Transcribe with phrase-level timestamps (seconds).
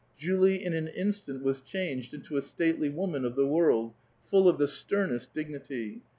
[0.17, 3.93] Julie in an instant was changed into a stately woman of the world,
[4.25, 6.01] full of the sternest dignity.